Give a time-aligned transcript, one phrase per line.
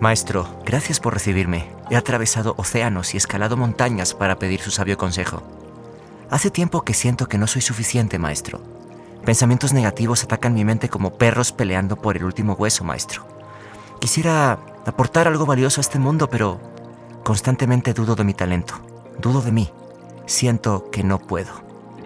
[0.00, 1.70] Maestro, gracias por recibirme.
[1.90, 5.42] He atravesado océanos y escalado montañas para pedir su sabio consejo.
[6.30, 8.62] Hace tiempo que siento que no soy suficiente, maestro.
[9.26, 13.26] Pensamientos negativos atacan mi mente como perros peleando por el último hueso, maestro.
[13.98, 16.58] Quisiera aportar algo valioso a este mundo, pero
[17.22, 18.76] constantemente dudo de mi talento.
[19.18, 19.70] Dudo de mí.
[20.24, 21.52] Siento que no puedo.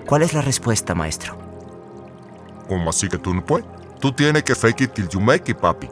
[0.04, 1.38] ¿Cuál es la respuesta, maestro?
[2.68, 3.68] ¿Cómo así que tú no puedes?
[4.00, 5.88] Tú tienes que fake it till you make it, papi.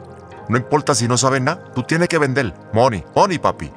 [0.49, 2.53] No importa si no sabes nada, tú tienes que vender.
[2.73, 3.71] Money, money, papi.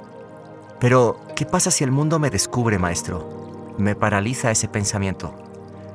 [0.81, 3.75] Pero, ¿qué pasa si el mundo me descubre, maestro?
[3.79, 5.35] Me paraliza ese pensamiento.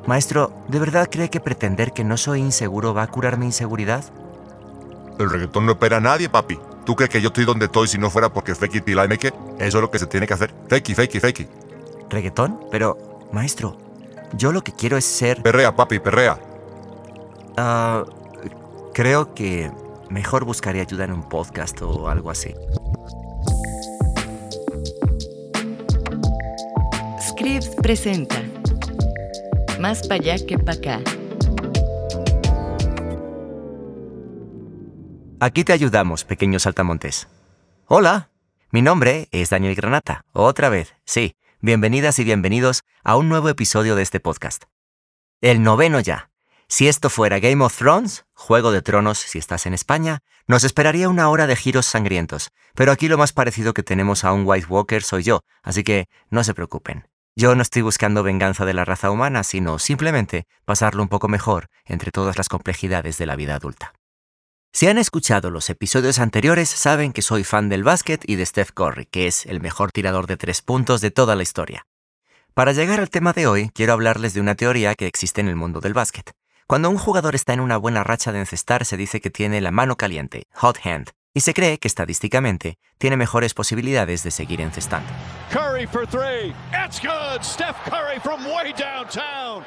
[0.08, 4.04] Maestro, ¿de verdad cree que pretender que no soy inseguro va a curar mi inseguridad?
[5.20, 6.58] El reggaetón no espera a nadie, papi.
[6.86, 9.08] ¿Tú crees que yo estoy donde estoy si no fuera porque fake it till I
[9.08, 9.36] make it?
[9.60, 10.52] Eso es lo que se tiene que hacer.
[10.68, 11.50] Fake it, fake it, fake it.
[12.10, 12.60] ¿Reggaetón?
[12.72, 12.98] Pero,
[13.32, 13.78] maestro,
[14.34, 15.44] yo lo que quiero es ser...
[15.44, 16.40] Perrea, papi, perrea.
[17.58, 18.04] Ah,
[18.94, 19.72] creo que
[20.12, 22.54] mejor buscaría ayuda en un podcast o algo así.
[27.30, 28.44] Scripps presenta
[29.80, 31.02] Más para allá que para acá.
[35.40, 37.28] Aquí te ayudamos, pequeños saltamontes.
[37.88, 38.30] Hola,
[38.70, 40.24] mi nombre es Daniel Granata.
[40.34, 44.66] Otra vez, sí, bienvenidas y bienvenidos a un nuevo episodio de este podcast.
[45.42, 46.31] El noveno ya.
[46.72, 51.10] Si esto fuera Game of Thrones, Juego de Tronos, si estás en España, nos esperaría
[51.10, 54.68] una hora de giros sangrientos, pero aquí lo más parecido que tenemos a un White
[54.68, 57.10] Walker soy yo, así que no se preocupen.
[57.36, 61.68] Yo no estoy buscando venganza de la raza humana, sino simplemente pasarlo un poco mejor
[61.84, 63.92] entre todas las complejidades de la vida adulta.
[64.72, 68.72] Si han escuchado los episodios anteriores, saben que soy fan del básquet y de Steph
[68.72, 71.86] Curry, que es el mejor tirador de tres puntos de toda la historia.
[72.54, 75.58] Para llegar al tema de hoy, quiero hablarles de una teoría que existe en el
[75.58, 76.34] mundo del básquet.
[76.72, 79.72] Cuando un jugador está en una buena racha de encestar, se dice que tiene la
[79.72, 85.10] mano caliente, hot hand, y se cree que estadísticamente tiene mejores posibilidades de seguir encestando.
[85.52, 86.56] Curry for three.
[86.72, 87.42] It's good.
[87.42, 89.66] Steph Curry from way downtown.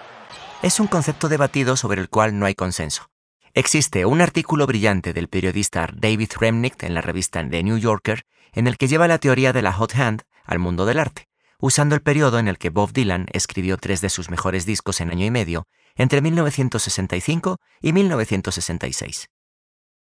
[0.63, 3.11] Es un concepto debatido sobre el cual no hay consenso.
[3.53, 8.67] Existe un artículo brillante del periodista David Remnick en la revista The New Yorker en
[8.67, 11.29] el que lleva la teoría de la hot hand al mundo del arte,
[11.61, 15.11] usando el periodo en el que Bob Dylan escribió tres de sus mejores discos en
[15.11, 15.67] año y medio,
[15.97, 19.29] entre 1965 y 1966.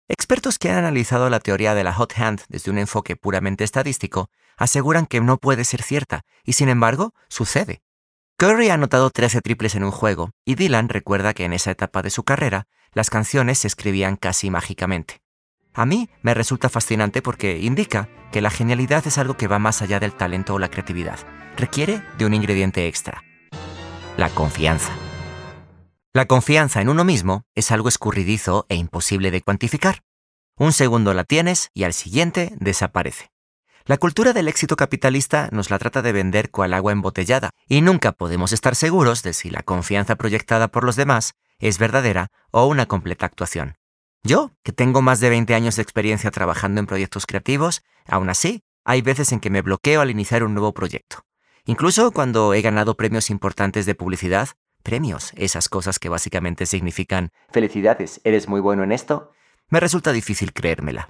[0.10, 4.30] Expertos que han analizado la teoría de la hot hand desde un enfoque puramente estadístico
[4.56, 7.82] aseguran que no puede ser cierta, y sin embargo, sucede.
[8.38, 12.02] Curry ha anotado 13 triples en un juego, y Dylan recuerda que en esa etapa
[12.02, 15.22] de su carrera, las canciones se escribían casi mágicamente.
[15.74, 19.82] A mí me resulta fascinante porque indica que la genialidad es algo que va más
[19.82, 21.20] allá del talento o la creatividad.
[21.56, 23.24] Requiere de un ingrediente extra.
[24.18, 24.92] La confianza.
[26.14, 30.04] La confianza en uno mismo es algo escurridizo e imposible de cuantificar.
[30.58, 33.32] Un segundo la tienes y al siguiente desaparece.
[33.86, 38.12] La cultura del éxito capitalista nos la trata de vender cual agua embotellada, y nunca
[38.12, 42.86] podemos estar seguros de si la confianza proyectada por los demás es verdadera o una
[42.86, 43.76] completa actuación.
[44.24, 48.64] Yo, que tengo más de 20 años de experiencia trabajando en proyectos creativos, aún así,
[48.84, 51.24] hay veces en que me bloqueo al iniciar un nuevo proyecto.
[51.66, 54.50] Incluso cuando he ganado premios importantes de publicidad,
[54.88, 59.34] premios, esas cosas que básicamente significan felicidades, eres muy bueno en esto,
[59.68, 61.10] me resulta difícil creérmela.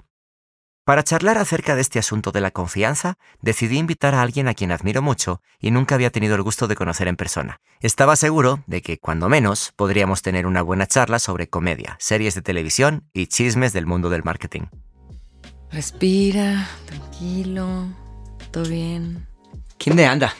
[0.84, 4.72] Para charlar acerca de este asunto de la confianza, decidí invitar a alguien a quien
[4.72, 7.60] admiro mucho y nunca había tenido el gusto de conocer en persona.
[7.78, 12.42] Estaba seguro de que, cuando menos, podríamos tener una buena charla sobre comedia, series de
[12.42, 14.62] televisión y chismes del mundo del marketing.
[15.70, 17.86] Respira, tranquilo,
[18.50, 19.28] todo bien.
[19.78, 20.34] ¿Quién de anda?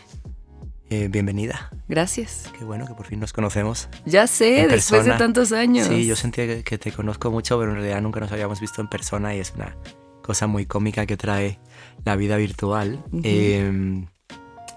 [0.90, 1.70] Eh, bienvenida.
[1.86, 2.50] Gracias.
[2.58, 3.88] Qué bueno que por fin nos conocemos.
[4.06, 5.86] Ya sé, después de tantos años.
[5.86, 8.88] Sí, yo sentía que, te conozco mucho, pero en realidad nunca nos habíamos visto en
[8.88, 9.76] persona y es una
[10.22, 11.58] cosa muy cómica que trae
[12.06, 13.04] la vida virtual.
[13.22, 14.06] Eh,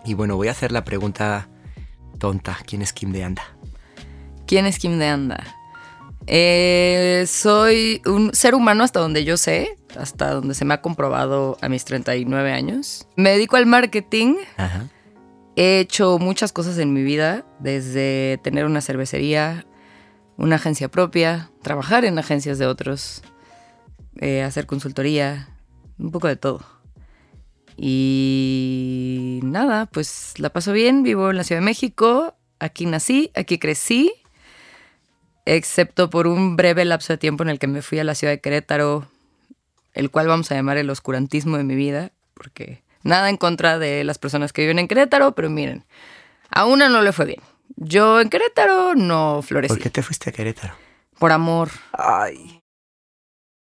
[0.03, 1.47] y bueno, voy a hacer la pregunta
[2.19, 2.58] tonta.
[2.66, 3.43] ¿Quién es Kim de Anda?
[4.47, 5.41] ¿Quién es Kim de Anda?
[6.28, 11.58] Eh, soy un ser humano hasta donde yo sé, hasta donde se me ha comprobado
[11.61, 13.08] a mis 39 años.
[13.16, 14.35] Me dedico al marketing.
[14.58, 14.90] Ajá.
[15.55, 19.65] He hecho muchas cosas en mi vida, desde tener una cervecería,
[20.37, 23.21] una agencia propia, trabajar en agencias de otros,
[24.19, 25.49] eh, hacer consultoría,
[25.99, 26.65] un poco de todo.
[27.77, 33.59] Y nada, pues la paso bien, vivo en la Ciudad de México, aquí nací, aquí
[33.59, 34.13] crecí,
[35.45, 38.33] excepto por un breve lapso de tiempo en el que me fui a la ciudad
[38.33, 39.07] de Querétaro,
[39.93, 44.03] el cual vamos a llamar el oscurantismo de mi vida, porque nada en contra de
[44.03, 45.85] las personas que viven en Querétaro, pero miren,
[46.49, 47.41] a una no le fue bien.
[47.75, 49.73] Yo en Querétaro no florecí.
[49.73, 50.75] ¿Por qué te fuiste a Querétaro?
[51.17, 51.69] Por amor.
[51.93, 52.61] Ay.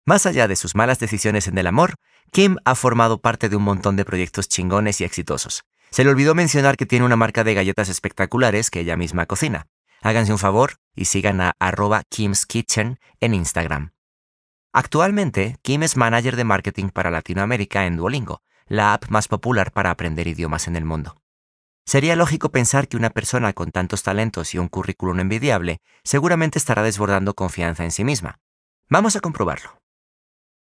[0.07, 1.95] Más allá de sus malas decisiones en el amor,
[2.33, 5.65] Kim ha formado parte de un montón de proyectos chingones y exitosos.
[5.91, 9.67] Se le olvidó mencionar que tiene una marca de galletas espectaculares que ella misma cocina.
[10.03, 13.93] Háganse un favor y sigan a arroba Kim's Kitchen en Instagram.
[14.73, 19.91] Actualmente, Kim es manager de marketing para Latinoamérica en Duolingo, la app más popular para
[19.91, 21.17] aprender idiomas en el mundo.
[21.85, 26.85] Sería lógico pensar que una persona con tantos talentos y un currículum envidiable seguramente estará
[26.85, 28.39] desbordando confianza en sí misma.
[28.89, 29.81] Vamos a comprobarlo.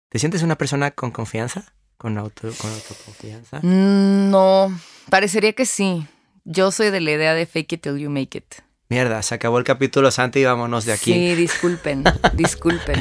[0.10, 1.74] ¿Te sientes una persona con confianza?
[1.98, 3.60] ¿Con, auto, con autoconfianza?
[3.62, 4.74] No,
[5.10, 6.08] parecería que sí.
[6.46, 8.56] Yo soy de la idea de fake it till you make it.
[8.88, 11.14] Mierda, se acabó el capítulo Santi y vámonos de aquí.
[11.14, 12.96] Sí, disculpen, disculpen.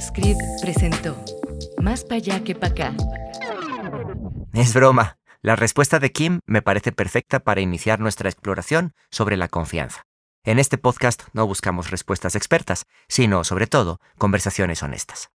[0.00, 1.16] Script presentó
[1.80, 2.94] Más para allá que para acá.
[4.56, 5.18] Es broma.
[5.42, 10.06] La respuesta de Kim me parece perfecta para iniciar nuestra exploración sobre la confianza.
[10.44, 15.28] En este podcast no buscamos respuestas expertas, sino, sobre todo, conversaciones honestas.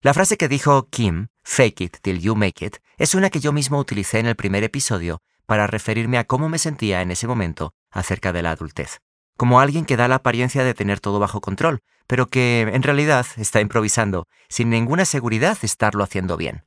[0.00, 3.52] La frase que dijo Kim, fake it till you make it, es una que yo
[3.52, 7.74] mismo utilicé en el primer episodio para referirme a cómo me sentía en ese momento
[7.90, 9.02] acerca de la adultez
[9.36, 13.26] como alguien que da la apariencia de tener todo bajo control, pero que en realidad
[13.36, 16.64] está improvisando, sin ninguna seguridad estarlo haciendo bien.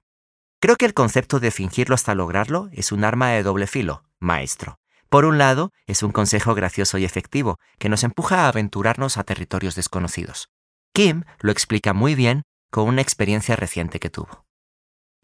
[0.60, 4.80] Creo que el concepto de fingirlo hasta lograrlo es un arma de doble filo, maestro.
[5.08, 9.24] Por un lado, es un consejo gracioso y efectivo que nos empuja a aventurarnos a
[9.24, 10.50] territorios desconocidos.
[10.94, 14.46] Kim lo explica muy bien con una experiencia reciente que tuvo.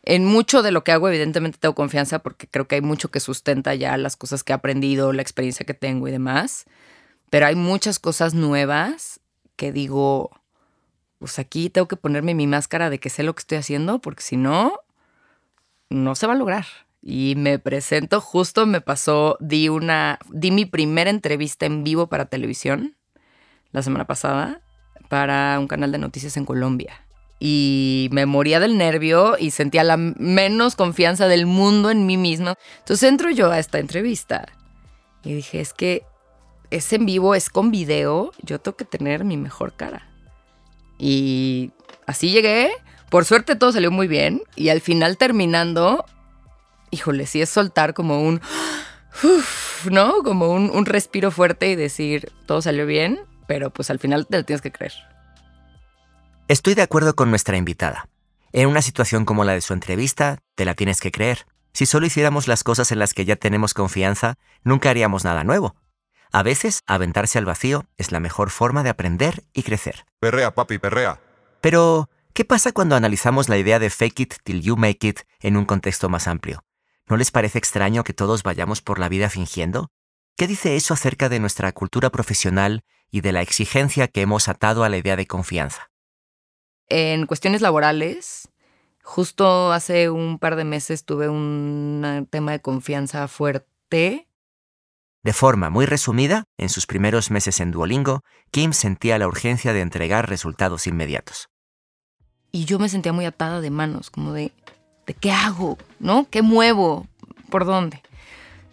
[0.03, 3.19] En mucho de lo que hago, evidentemente tengo confianza porque creo que hay mucho que
[3.19, 6.65] sustenta ya las cosas que he aprendido, la experiencia que tengo y demás.
[7.31, 9.19] Pero hay muchas cosas nuevas
[9.55, 10.29] que digo,
[11.17, 14.21] pues aquí tengo que ponerme mi máscara de que sé lo que estoy haciendo, porque
[14.21, 14.77] si no,
[15.93, 16.65] no se va a lograr.
[17.01, 22.25] Y me presento, justo me pasó, di una, di mi primera entrevista en vivo para
[22.25, 22.95] televisión
[23.71, 24.61] la semana pasada
[25.09, 27.05] para un canal de noticias en Colombia.
[27.39, 32.55] Y me moría del nervio y sentía la menos confianza del mundo en mí misma.
[32.79, 34.47] Entonces entro yo a esta entrevista
[35.23, 36.03] y dije, es que
[36.69, 40.09] es en vivo, es con video, yo tengo que tener mi mejor cara.
[40.97, 41.71] Y
[42.07, 42.71] así llegué.
[43.13, 44.41] Por suerte todo salió muy bien.
[44.55, 46.03] Y al final terminando,
[46.89, 48.41] híjole, sí es soltar como un...
[49.91, 50.23] ¿No?
[50.23, 54.37] Como un, un respiro fuerte y decir, todo salió bien, pero pues al final te
[54.37, 54.93] lo tienes que creer.
[56.47, 58.09] Estoy de acuerdo con nuestra invitada.
[58.51, 61.45] En una situación como la de su entrevista, te la tienes que creer.
[61.71, 65.75] Si solo hiciéramos las cosas en las que ya tenemos confianza, nunca haríamos nada nuevo.
[66.31, 70.03] A veces, aventarse al vacío es la mejor forma de aprender y crecer.
[70.19, 71.19] Perrea, papi, perrea.
[71.61, 75.55] Pero, ¿qué pasa cuando analizamos la idea de fake it till you make it en
[75.55, 76.63] un contexto más amplio?
[77.07, 79.89] ¿No les parece extraño que todos vayamos por la vida fingiendo?
[80.35, 84.83] ¿Qué dice eso acerca de nuestra cultura profesional y de la exigencia que hemos atado
[84.83, 85.91] a la idea de confianza?
[86.87, 88.49] En cuestiones laborales,
[89.03, 94.27] justo hace un par de meses tuve un tema de confianza fuerte
[95.23, 99.79] de forma muy resumida, en sus primeros meses en Duolingo, Kim sentía la urgencia de
[99.79, 101.47] entregar resultados inmediatos.
[102.53, 104.53] Y yo me sentía muy atada de manos, como de,
[105.07, 105.77] ¿de qué hago?
[105.99, 106.27] ¿No?
[106.29, 107.07] ¿Qué muevo?
[107.49, 108.01] ¿Por dónde?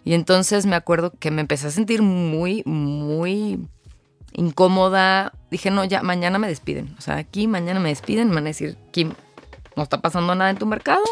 [0.05, 3.67] Y entonces me acuerdo que me empecé a sentir muy, muy
[4.33, 5.33] incómoda.
[5.49, 6.95] Dije, no, ya, mañana me despiden.
[6.97, 9.13] O sea, aquí mañana me despiden, me van a decir, Kim,
[9.75, 11.03] no está pasando nada en tu mercado,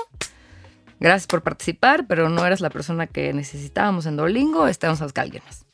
[0.99, 5.65] Gracias por participar, pero no eras la persona que necesitábamos en Duolingo, estamos a más.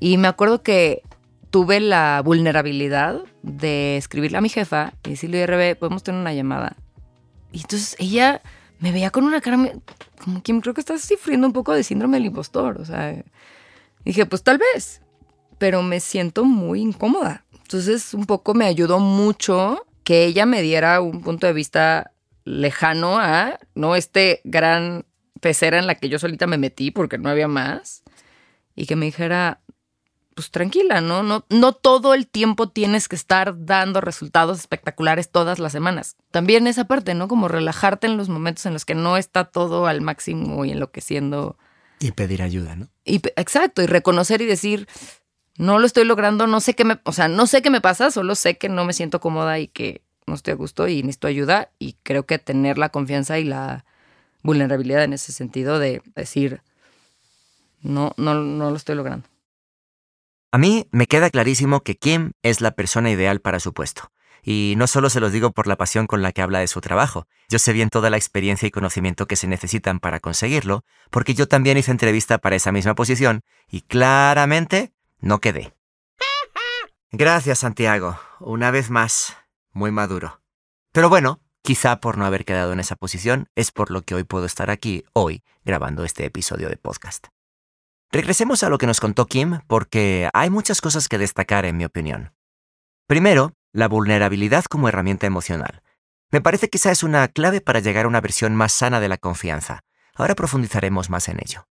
[0.00, 1.02] Y me acuerdo que
[1.50, 6.76] tuve la vulnerabilidad de escribirle a mi jefa y decirle, RB, podemos tener una llamada.
[7.52, 8.42] Y entonces ella
[8.80, 9.58] me veía con una cara
[10.22, 12.80] como que creo que estás sufriendo un poco de síndrome del impostor.
[12.80, 13.24] O sea,
[14.04, 15.02] dije, pues tal vez,
[15.58, 17.44] pero me siento muy incómoda.
[17.62, 22.12] Entonces un poco me ayudó mucho que ella me diera un punto de vista
[22.44, 23.94] lejano a, ¿no?
[23.94, 25.04] Este gran
[25.40, 28.02] pecera en la que yo solita me metí porque no había más.
[28.74, 29.60] Y que me dijera,
[30.38, 31.24] pues tranquila, ¿no?
[31.24, 36.14] No, no todo el tiempo tienes que estar dando resultados espectaculares todas las semanas.
[36.30, 37.26] También esa parte, ¿no?
[37.26, 41.58] Como relajarte en los momentos en los que no está todo al máximo y enloqueciendo.
[41.98, 42.86] Y pedir ayuda, ¿no?
[43.04, 44.86] Y, exacto, y reconocer y decir,
[45.56, 48.12] no lo estoy logrando, no sé qué me, o sea, no sé qué me pasa,
[48.12, 51.26] solo sé que no me siento cómoda y que no estoy a gusto y necesito
[51.26, 53.84] ayuda y creo que tener la confianza y la
[54.44, 56.62] vulnerabilidad en ese sentido de decir,
[57.82, 59.28] no, no, no lo estoy logrando.
[60.50, 64.10] A mí me queda clarísimo que Kim es la persona ideal para su puesto.
[64.42, 66.80] Y no solo se los digo por la pasión con la que habla de su
[66.80, 71.34] trabajo, yo sé bien toda la experiencia y conocimiento que se necesitan para conseguirlo, porque
[71.34, 75.74] yo también hice entrevista para esa misma posición y claramente no quedé.
[77.10, 78.18] Gracias, Santiago.
[78.40, 79.36] Una vez más
[79.72, 80.40] muy maduro.
[80.92, 84.24] Pero bueno, quizá por no haber quedado en esa posición, es por lo que hoy
[84.24, 87.26] puedo estar aquí, hoy, grabando este episodio de podcast.
[88.10, 91.84] Regresemos a lo que nos contó Kim, porque hay muchas cosas que destacar en mi
[91.84, 92.32] opinión.
[93.06, 95.82] Primero, la vulnerabilidad como herramienta emocional.
[96.30, 99.08] Me parece que esa es una clave para llegar a una versión más sana de
[99.08, 99.80] la confianza.
[100.14, 101.66] Ahora profundizaremos más en ello.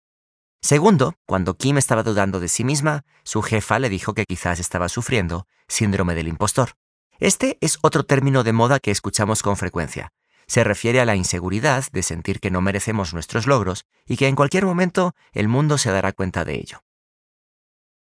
[0.60, 4.88] Segundo, cuando Kim estaba dudando de sí misma, su jefa le dijo que quizás estaba
[4.88, 6.72] sufriendo síndrome del impostor.
[7.20, 10.10] Este es otro término de moda que escuchamos con frecuencia.
[10.46, 14.36] Se refiere a la inseguridad de sentir que no merecemos nuestros logros y que en
[14.36, 16.82] cualquier momento el mundo se dará cuenta de ello.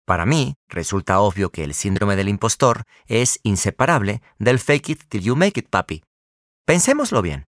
[0.06, 5.22] Para mí, resulta obvio que el síndrome del impostor es inseparable del fake it till
[5.22, 6.04] you make it, papi.
[6.66, 7.46] Pensémoslo bien.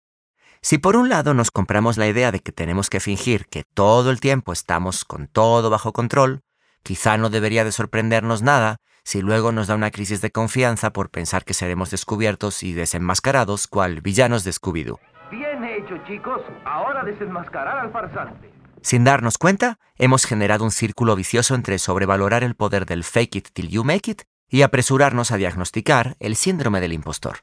[0.61, 4.11] Si por un lado nos compramos la idea de que tenemos que fingir que todo
[4.11, 6.41] el tiempo estamos con todo bajo control,
[6.83, 11.09] quizá no debería de sorprendernos nada si luego nos da una crisis de confianza por
[11.09, 14.99] pensar que seremos descubiertos y desenmascarados cual villanos de Scooby-Doo.
[15.31, 16.41] Bien hecho, chicos.
[16.65, 18.51] Ahora desenmascarar al farsante.
[18.81, 23.47] Sin darnos cuenta, hemos generado un círculo vicioso entre sobrevalorar el poder del fake it
[23.53, 27.39] till you make it y apresurarnos a diagnosticar el síndrome del impostor.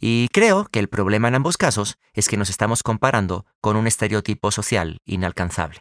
[0.00, 3.86] Y creo que el problema en ambos casos es que nos estamos comparando con un
[3.86, 5.78] estereotipo social inalcanzable.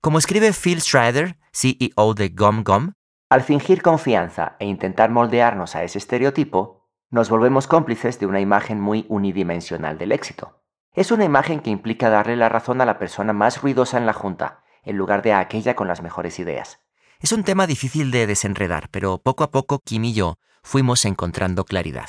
[0.00, 2.92] Como escribe Phil Schrader, CEO de Gum Gum,
[3.28, 8.80] al fingir confianza e intentar moldearnos a ese estereotipo, nos volvemos cómplices de una imagen
[8.80, 10.62] muy unidimensional del éxito.
[10.94, 14.12] Es una imagen que implica darle la razón a la persona más ruidosa en la
[14.14, 16.80] junta, en lugar de a aquella con las mejores ideas.
[17.20, 21.64] Es un tema difícil de desenredar, pero poco a poco Kim y yo fuimos encontrando
[21.64, 22.08] claridad.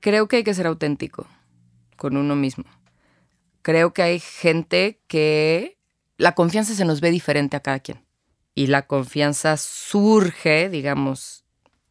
[0.00, 1.26] Creo que hay que ser auténtico
[1.96, 2.64] con uno mismo.
[3.62, 5.78] Creo que hay gente que
[6.16, 8.09] la confianza se nos ve diferente a cada quien.
[8.54, 11.44] Y la confianza surge, digamos,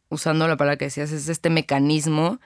[0.08, 2.40] usando la palabra que decías, es este mecanismo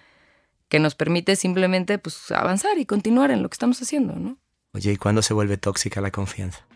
[0.68, 4.38] que nos permite simplemente pues, avanzar y continuar en lo que estamos haciendo, ¿no?
[4.72, 6.66] Oye, ¿y cuándo se vuelve tóxica la confianza?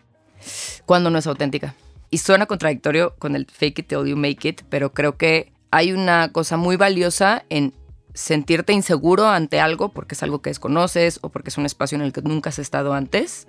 [0.85, 1.75] Cuando no es auténtica.
[2.09, 5.91] Y suena contradictorio con el fake it till you make it, pero creo que hay
[5.91, 7.73] una cosa muy valiosa en
[8.13, 12.01] sentirte inseguro ante algo porque es algo que desconoces o porque es un espacio en
[12.01, 13.47] el que nunca has estado antes,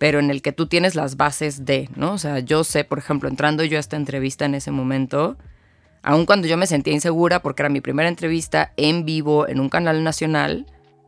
[0.00, 2.14] pero en el que tú tienes las bases de, ¿no?
[2.14, 5.36] O sea, yo sé, por ejemplo, entrando yo a esta entrevista en ese momento,
[6.02, 9.68] aun cuando yo me sentía insegura porque era mi primera entrevista en vivo en un
[9.68, 10.64] canal nacional,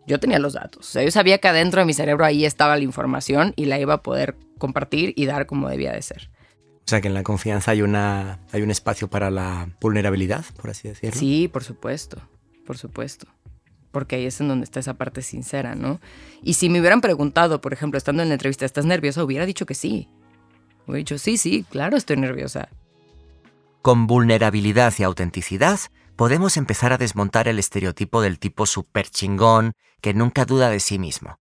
[0.06, 0.90] yo tenía los datos.
[0.90, 3.80] O sea, yo sabía que adentro de mi cerebro ahí estaba la información y la
[3.80, 6.28] iba a poder compartir y dar como debía de ser.
[6.84, 10.68] O sea, que en la confianza hay, una, hay un espacio para la vulnerabilidad, por
[10.68, 11.18] así decirlo.
[11.18, 12.20] Sí, por supuesto,
[12.66, 13.26] por supuesto.
[13.92, 16.00] Porque ahí es en donde está esa parte sincera, ¿no?
[16.42, 19.22] Y si me hubieran preguntado, por ejemplo, estando en la entrevista, ¿estás nerviosa?
[19.22, 20.08] Hubiera dicho que sí.
[20.87, 22.68] Hubiera dicho, sí, sí, claro, estoy nerviosa.
[23.82, 25.78] Con vulnerabilidad y autenticidad,
[26.16, 30.99] podemos empezar a desmontar el estereotipo del tipo super chingón que nunca duda de sí
[30.99, 31.37] mismo.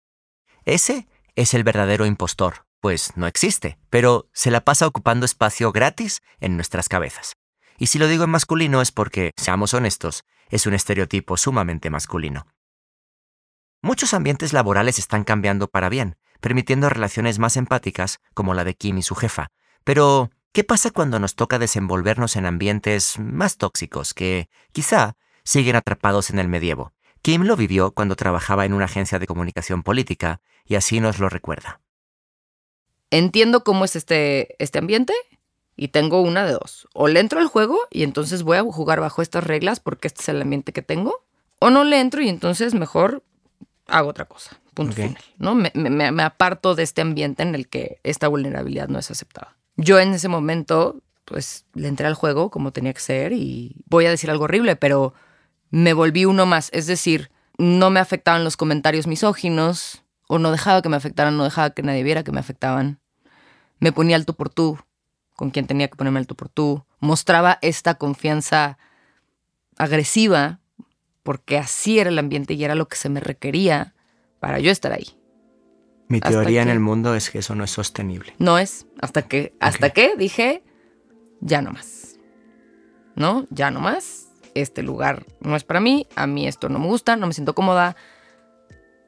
[0.66, 6.22] Ese es el verdadero impostor, pues no existe, pero se la pasa ocupando espacio gratis
[6.40, 7.34] en nuestras cabezas.
[7.78, 12.46] Y si lo digo en masculino es porque, seamos honestos, es un estereotipo sumamente masculino.
[13.82, 19.00] Muchos ambientes laborales están cambiando para bien, permitiendo relaciones más empáticas como la de Kim
[19.00, 19.48] y su jefa,
[19.84, 25.16] pero ¿Qué pasa cuando nos toca desenvolvernos en ambientes más tóxicos que, quizá,
[25.46, 26.92] siguen atrapados en el medievo?
[27.22, 31.30] Kim lo vivió cuando trabajaba en una agencia de comunicación política y así nos lo
[31.30, 31.80] recuerda.
[33.12, 35.14] Entiendo cómo es este, este ambiente
[35.76, 36.88] y tengo una de dos.
[36.94, 40.22] O le entro al juego y entonces voy a jugar bajo estas reglas porque este
[40.22, 41.24] es el ambiente que tengo.
[41.60, 43.24] O no le entro y entonces mejor
[43.88, 44.60] hago otra cosa.
[44.74, 45.18] Punto final.
[45.38, 45.56] ¿no?
[45.56, 49.58] Me, me aparto de este ambiente en el que esta vulnerabilidad no es aceptada.
[49.76, 54.06] Yo en ese momento, pues le entré al juego como tenía que ser y voy
[54.06, 55.14] a decir algo horrible, pero
[55.70, 56.70] me volví uno más.
[56.74, 61.44] Es decir, no me afectaban los comentarios misóginos o no dejaba que me afectaran, no
[61.44, 63.00] dejaba que nadie viera que me afectaban.
[63.80, 64.78] Me ponía al tú por tú
[65.42, 66.86] con quien tenía que ponerme al tú por tú.
[67.00, 68.78] Mostraba esta confianza
[69.76, 70.60] agresiva
[71.24, 73.96] porque así era el ambiente y era lo que se me requería
[74.40, 75.18] para yo estar ahí.
[76.10, 78.36] Mi teoría en el mundo es que eso no es sostenible.
[78.38, 78.86] No es.
[79.02, 80.64] Hasta que, hasta que dije,
[81.40, 82.20] ya no más.
[83.16, 83.48] ¿No?
[83.50, 84.28] Ya no más.
[84.54, 86.06] Este lugar no es para mí.
[86.16, 87.96] A mí esto no me gusta, no me siento cómoda.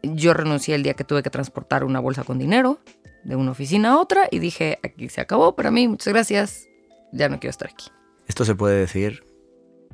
[0.01, 2.79] Yo renuncié el día que tuve que transportar una bolsa con dinero
[3.23, 6.67] de una oficina a otra y dije, aquí se acabó para mí, muchas gracias.
[7.11, 7.87] Ya no quiero estar aquí.
[8.27, 9.23] ¿Esto se puede decir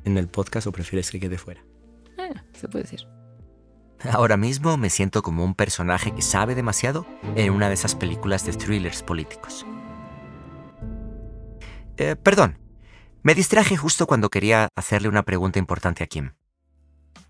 [0.05, 1.63] en el podcast o prefieres que quede fuera?
[2.17, 3.07] Eh, se puede decir.
[4.11, 7.05] Ahora mismo me siento como un personaje que sabe demasiado
[7.35, 9.65] en una de esas películas de thrillers políticos.
[11.97, 12.57] Eh, perdón,
[13.23, 16.31] me distraje justo cuando quería hacerle una pregunta importante a Kim.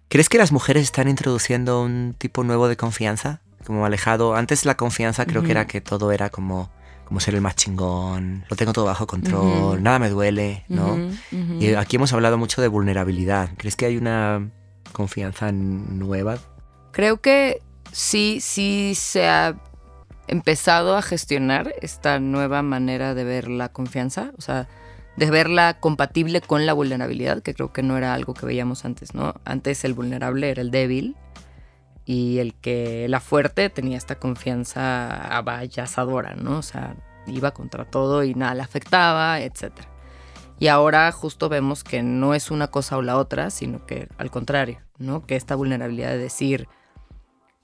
[0.10, 3.42] ¿Crees que las mujeres están introduciendo un tipo nuevo de confianza?
[3.70, 4.34] Como alejado.
[4.34, 6.72] Antes la confianza creo que era que todo era como,
[7.06, 10.98] como ser el más chingón, lo tengo todo bajo control, nada me duele, ¿no?
[11.60, 13.52] Y aquí hemos hablado mucho de vulnerabilidad.
[13.58, 14.50] ¿Crees que hay una
[14.92, 16.40] confianza nueva?
[16.94, 17.62] Creo que
[17.92, 19.56] sí, sí se ha
[20.28, 24.68] empezado a gestionar esta nueva manera de ver la confianza, o sea,
[25.16, 29.14] de verla compatible con la vulnerabilidad, que creo que no era algo que veíamos antes,
[29.14, 29.36] ¿no?
[29.46, 31.16] Antes el vulnerable era el débil
[32.10, 36.58] y el que la fuerte tenía esta confianza abayazadora, ¿no?
[36.58, 36.96] O sea,
[37.28, 39.74] iba contra todo y nada le afectaba, etc.
[40.58, 44.32] Y ahora justo vemos que no es una cosa o la otra, sino que al
[44.32, 45.28] contrario, ¿no?
[45.28, 46.68] Que esta vulnerabilidad de decir,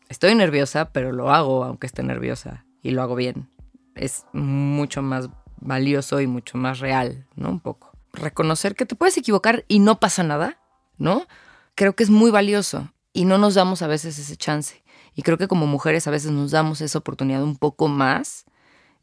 [0.10, 3.50] estoy nerviosa, pero lo hago aunque esté nerviosa y lo hago bien.
[3.96, 5.28] Es mucho más
[5.60, 7.50] valioso y mucho más real, ¿no?
[7.50, 7.94] Un poco.
[8.14, 10.60] Reconocer que te puedes equivocar y no pasa nada,
[11.00, 11.26] ¿no?
[11.74, 14.84] Creo que es muy valioso y no nos damos a veces ese chance.
[15.16, 18.44] Y creo que como mujeres a veces nos damos esa oportunidad un poco más.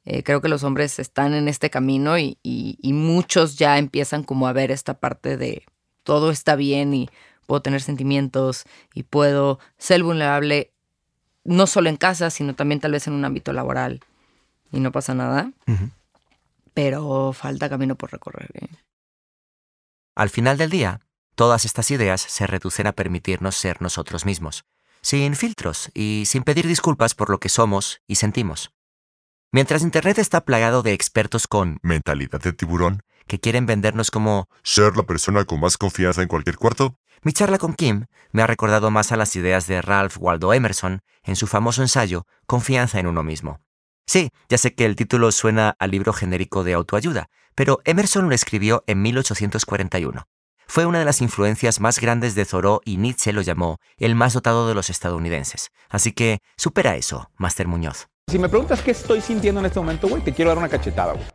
[0.05, 4.47] Eh, creo que los hombres están en este camino y, y muchos ya empiezan como
[4.47, 5.65] a ver esta parte de
[6.03, 7.09] todo está bien y
[7.47, 10.73] puedo tener sentimientos y puedo ser vulnerable
[11.45, 14.01] no solo en casa, sino también tal vez en un ámbito laboral.
[14.73, 15.53] Y no pasa nada.
[16.75, 18.51] Pero falta camino por recorrer.
[18.55, 18.69] ¿eh?
[20.15, 21.01] Al final del día,
[21.35, 24.65] todas estas ideas se reducen a permitirnos ser nosotros mismos,
[25.01, 28.73] sin filtros y sin pedir disculpas por lo que somos y sentimos.
[29.51, 34.97] Mientras Internet está plagado de expertos con mentalidad de tiburón, que quieren vendernos como ser
[34.97, 38.91] la persona con más confianza en cualquier cuarto, mi charla con Kim me ha recordado
[38.91, 43.23] más a las ideas de Ralph Waldo Emerson en su famoso ensayo Confianza en uno
[43.23, 43.61] mismo.
[44.07, 48.35] Sí, ya sé que el título suena al libro genérico de autoayuda, pero Emerson lo
[48.35, 50.27] escribió en 1841.
[50.73, 54.33] Fue una de las influencias más grandes de Thoreau y Nietzsche lo llamó el más
[54.33, 55.71] dotado de los estadounidenses.
[55.91, 58.09] Así que supera eso, Master Muñoz.
[58.29, 61.13] Si me preguntas qué estoy sintiendo en este momento, güey, te quiero dar una cachetada,
[61.13, 61.27] güey.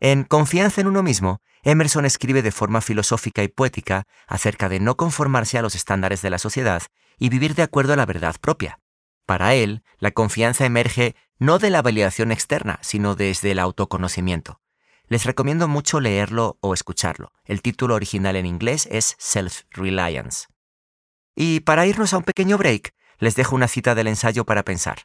[0.00, 4.96] En Confianza en uno mismo, Emerson escribe de forma filosófica y poética acerca de no
[4.96, 6.80] conformarse a los estándares de la sociedad
[7.18, 8.78] y vivir de acuerdo a la verdad propia.
[9.26, 14.62] Para él, la confianza emerge no de la validación externa, sino desde el autoconocimiento.
[15.12, 17.32] Les recomiendo mucho leerlo o escucharlo.
[17.44, 20.46] El título original en inglés es Self-Reliance.
[21.36, 25.00] Y para irnos a un pequeño break, les dejo una cita del ensayo para pensar.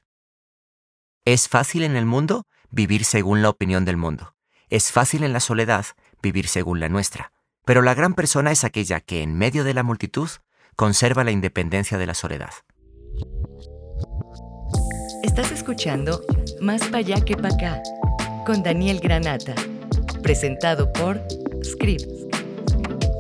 [1.26, 4.34] Es fácil en el mundo vivir según la opinión del mundo.
[4.70, 5.86] Es fácil en la soledad
[6.22, 7.34] vivir según la nuestra,
[7.66, 10.30] pero la gran persona es aquella que en medio de la multitud
[10.78, 12.54] conserva la independencia de la soledad.
[15.22, 16.22] Estás escuchando
[16.62, 17.84] Más para allá que para acá
[18.46, 19.56] con Daniel Granata,
[20.22, 21.22] presentado por
[21.64, 22.10] Script.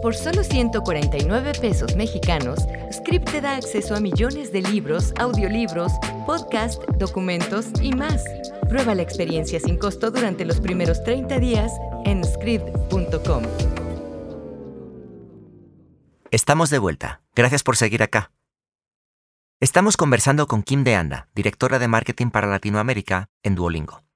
[0.01, 2.59] Por solo 149 pesos mexicanos,
[2.93, 5.91] Script te da acceso a millones de libros, audiolibros,
[6.25, 8.23] podcast, documentos y más.
[8.69, 11.71] Prueba la experiencia sin costo durante los primeros 30 días
[12.05, 13.43] en script.com.
[16.31, 17.21] Estamos de vuelta.
[17.35, 18.31] Gracias por seguir acá.
[19.59, 24.06] Estamos conversando con Kim de Anda, directora de marketing para Latinoamérica en Duolingo.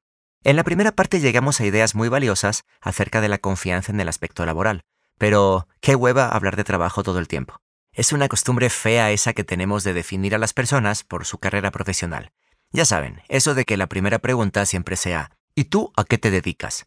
[0.44, 4.10] En la primera parte llegamos a ideas muy valiosas acerca de la confianza en el
[4.10, 4.82] aspecto laboral,
[5.18, 7.62] pero qué hueva hablar de trabajo todo el tiempo.
[7.94, 11.72] Es una costumbre fea esa que tenemos de definir a las personas por su carrera
[11.72, 12.32] profesional,
[12.74, 16.32] ya saben, eso de que la primera pregunta siempre sea, ¿y tú a qué te
[16.32, 16.86] dedicas?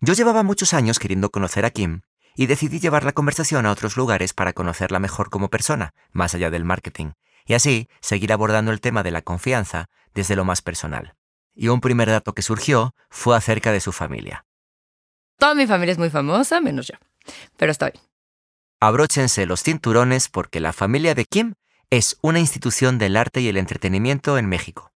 [0.00, 2.02] Yo llevaba muchos años queriendo conocer a Kim
[2.34, 6.50] y decidí llevar la conversación a otros lugares para conocerla mejor como persona, más allá
[6.50, 7.12] del marketing,
[7.46, 11.15] y así seguir abordando el tema de la confianza desde lo más personal.
[11.56, 14.44] Y un primer dato que surgió fue acerca de su familia.
[15.38, 16.94] Toda mi familia es muy famosa, menos yo.
[17.56, 18.04] Pero está bien.
[18.78, 21.54] Abróchense los cinturones porque la familia de Kim
[21.90, 24.92] es una institución del arte y el entretenimiento en México.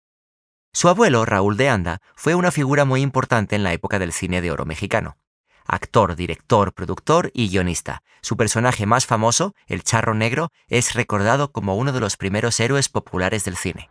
[0.74, 4.42] Su abuelo, Raúl de Anda, fue una figura muy importante en la época del cine
[4.42, 5.18] de oro mexicano.
[5.66, 8.04] Actor, director, productor y guionista.
[8.22, 12.90] Su personaje más famoso, el Charro Negro, es recordado como uno de los primeros héroes
[12.90, 13.90] populares del cine.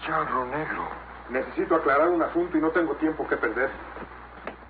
[0.00, 0.81] El Charro Negro.
[1.32, 3.70] Necesito aclarar un asunto y no tengo tiempo que perder.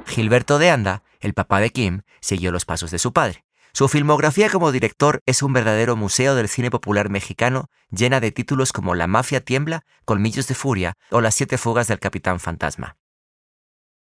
[0.06, 3.44] Gilberto de Anda, el papá de Kim, siguió los pasos de su padre.
[3.72, 8.72] Su filmografía como director es un verdadero museo del cine popular mexicano, llena de títulos
[8.72, 12.96] como La mafia tiembla, Colmillos de furia o Las siete fugas del Capitán Fantasma.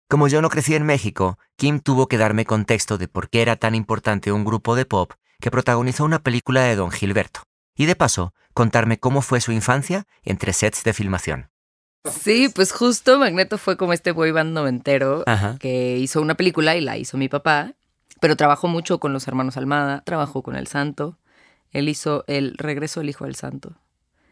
[0.08, 3.54] Como yo no crecí en México, Kim tuvo que darme contexto de por qué era
[3.54, 7.42] tan importante un grupo de pop que protagonizó una película de Don Gilberto,
[7.76, 11.50] y de paso, contarme cómo fue su infancia entre sets de filmación.
[12.04, 15.24] Sí, pues justo Magneto fue como este boy band noventero
[15.58, 17.74] que hizo una película y la hizo mi papá
[18.20, 21.18] pero trabajó mucho con los hermanos Almada, trabajó con El Santo.
[21.70, 23.76] Él hizo El regreso del Hijo del Santo.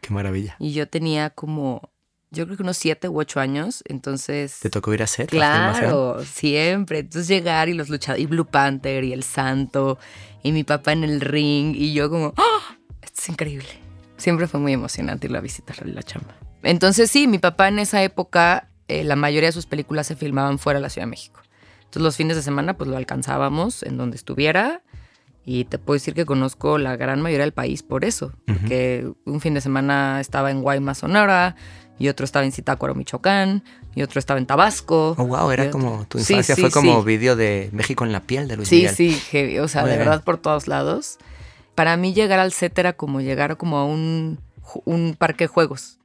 [0.00, 0.56] Qué maravilla.
[0.58, 1.90] Y yo tenía como,
[2.30, 4.58] yo creo que unos siete u ocho años, entonces...
[4.60, 5.28] ¿Te tocó ir a filmación?
[5.28, 7.00] Claro, siempre.
[7.00, 9.98] Entonces llegar y los luchadores, y Blue Panther y El Santo,
[10.42, 12.76] y mi papá en el ring, y yo como, ¡ah!
[13.02, 13.68] Esto es increíble.
[14.16, 16.45] Siempre fue muy emocionante ir a visitar la chamba.
[16.66, 20.58] Entonces sí, mi papá en esa época, eh, la mayoría de sus películas se filmaban
[20.58, 21.40] fuera de la Ciudad de México.
[21.78, 24.82] Entonces los fines de semana pues lo alcanzábamos en donde estuviera
[25.44, 29.40] y te puedo decir que conozco la gran mayoría del país por eso, porque un
[29.40, 31.54] fin de semana estaba en Guaymas, Sonora,
[32.00, 33.62] y otro estaba en Zitácuaro, Michoacán,
[33.94, 35.14] y otro estaba en Tabasco.
[35.16, 37.06] Oh, wow, era como tu infancia Sí, sí, fue como sí.
[37.06, 38.94] vídeo de México en la piel de Luis Sí, Miguel.
[38.96, 40.08] sí, heavy, o sea, Muy de bien.
[40.08, 41.16] verdad por todos lados.
[41.76, 44.38] Para mí llegar al set era como llegar como a un
[45.16, 45.98] parque de juegos.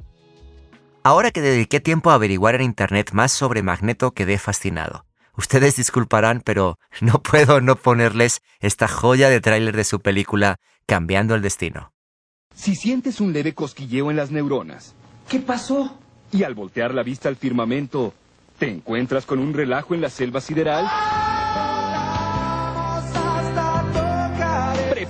[1.03, 5.05] Ahora que dediqué tiempo a averiguar en internet más sobre Magneto, quedé fascinado.
[5.35, 11.33] Ustedes disculparán, pero no puedo no ponerles esta joya de tráiler de su película Cambiando
[11.33, 11.91] el Destino.
[12.53, 14.93] Si sientes un leve cosquilleo en las neuronas
[15.27, 15.97] ¿Qué pasó?
[16.31, 18.13] y al voltear la vista al firmamento,
[18.59, 20.85] te encuentras con un relajo en la selva sideral,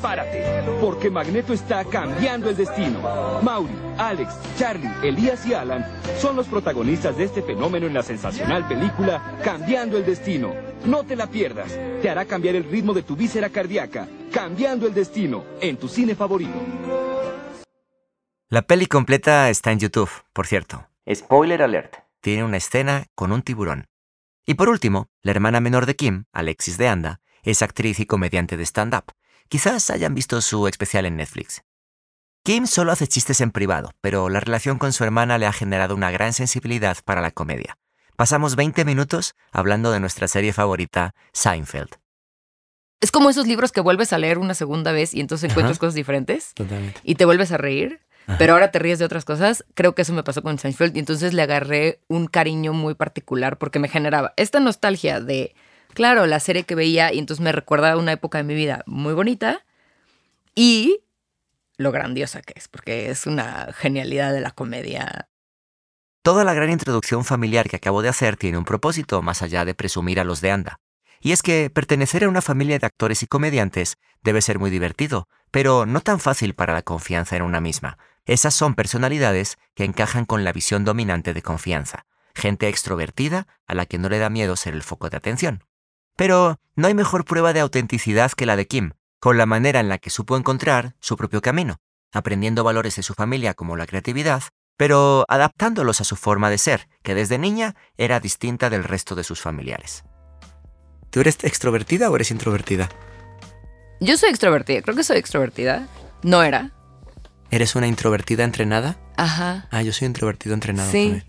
[0.02, 0.44] prepárate,
[0.82, 3.40] porque Magneto está cambiando el destino.
[3.44, 5.86] Mauri, Alex, Charlie, Elías y Alan
[6.20, 10.54] son los protagonistas de este fenómeno en la sensacional película Cambiando el Destino.
[10.86, 14.08] No te la pierdas, te hará cambiar el ritmo de tu víscera cardíaca.
[14.32, 16.60] Cambiando el Destino, en tu cine favorito.
[18.50, 20.88] La peli completa está en YouTube, por cierto.
[21.14, 21.96] Spoiler alert.
[22.22, 23.86] Tiene una escena con un tiburón.
[24.46, 28.58] Y por último, la hermana menor de Kim, Alexis de Anda, es actriz y comediante
[28.58, 29.12] de stand-up.
[29.52, 31.62] Quizás hayan visto su especial en Netflix.
[32.46, 35.94] Kim solo hace chistes en privado, pero la relación con su hermana le ha generado
[35.94, 37.78] una gran sensibilidad para la comedia.
[38.16, 41.90] Pasamos 20 minutos hablando de nuestra serie favorita, Seinfeld.
[43.02, 45.80] Es como esos libros que vuelves a leer una segunda vez y entonces encuentras Ajá.
[45.82, 47.02] cosas diferentes Totalmente.
[47.04, 48.38] y te vuelves a reír, Ajá.
[48.38, 49.66] pero ahora te ríes de otras cosas.
[49.74, 53.58] Creo que eso me pasó con Seinfeld y entonces le agarré un cariño muy particular
[53.58, 55.54] porque me generaba esta nostalgia de,
[55.94, 59.14] claro, la serie que veía y entonces me recuerda una época de mi vida muy
[59.14, 59.66] bonita
[60.56, 61.02] y
[61.78, 65.30] lo grandiosa que es, porque es una genialidad de la comedia.
[66.22, 69.74] Toda la gran introducción familiar que acabo de hacer tiene un propósito más allá de
[69.74, 70.80] presumir a los de Anda.
[71.20, 75.28] Y es que pertenecer a una familia de actores y comediantes debe ser muy divertido,
[75.52, 77.98] pero no tan fácil para la confianza en una misma.
[78.26, 83.86] Esas son personalidades que encajan con la visión dominante de confianza, gente extrovertida a la
[83.86, 85.64] que no le da miedo ser el foco de atención.
[86.15, 89.89] Pero no hay mejor prueba de autenticidad que la de Kim, con la manera en
[89.89, 91.78] la que supo encontrar su propio camino,
[92.12, 94.43] aprendiendo valores de su familia como la creatividad,
[94.78, 99.24] pero adaptándolos a su forma de ser, que desde niña era distinta del resto de
[99.24, 100.04] sus familiares.
[101.12, 102.89] ¿Tú eres extrovertida o eres introvertida?
[104.00, 105.88] Yo soy extrovertida, creo que soy extrovertida.
[106.24, 106.71] No era.
[107.52, 108.97] ¿Eres una introvertida entrenada?
[109.17, 109.67] Ajá.
[109.71, 111.04] Ah, yo soy introvertido entrenado Sí.
[111.21, 111.26] también.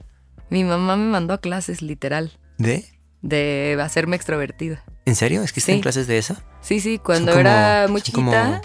[0.50, 2.91] Mi mamá me mandó a clases, literal, ¿De?
[3.22, 4.82] De hacerme extrovertida.
[5.04, 5.42] ¿En serio?
[5.42, 5.80] ¿Es que Sí.
[5.80, 6.36] clases de eso?
[6.60, 8.60] Sí, sí, cuando como- era muy como- chiquita,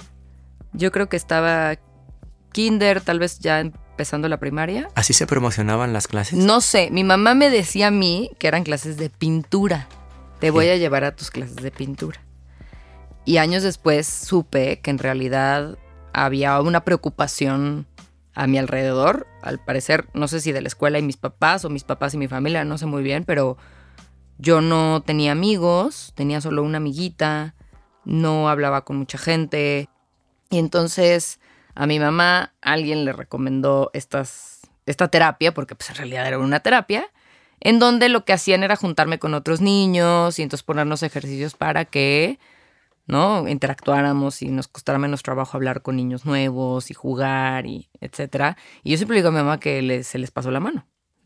[0.73, 1.75] yo creo que estaba
[2.51, 4.89] kinder, tal vez ya empezando la primaria.
[4.95, 6.37] ¿Así se promocionaban las clases?
[6.39, 9.87] No sé, mi mamá me decía a mí que eran clases de pintura.
[10.39, 12.19] Te voy a llevar a tus clases de pintura.
[13.25, 15.77] Y años después supe que en realidad
[16.13, 17.85] había una preocupación
[18.33, 21.69] a mi alrededor, al parecer, no sé si de la escuela y mis papás o
[21.69, 23.57] mis papás y mi familia, no sé muy bien, pero
[24.37, 27.55] yo no tenía amigos, tenía solo una amiguita,
[28.05, 29.89] no hablaba con mucha gente.
[30.49, 31.39] Y entonces
[31.75, 37.11] a mi mamá alguien le recomendó esta terapia, porque pues en realidad era una terapia,
[37.59, 41.85] en donde lo que hacían era juntarme con otros niños y entonces ponernos ejercicios para
[41.85, 42.39] que,
[43.07, 43.47] ¿no?
[43.47, 48.57] Interactuáramos y nos costara menos trabajo hablar con niños nuevos y jugar y etcétera.
[48.83, 50.85] Y yo siempre digo a mi mamá que se les pasó la mano,